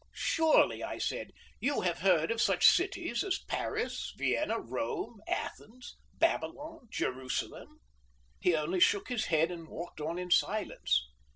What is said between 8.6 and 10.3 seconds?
shook his head, and walked on